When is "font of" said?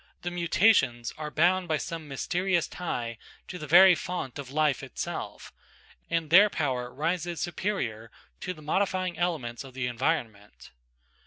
3.93-4.49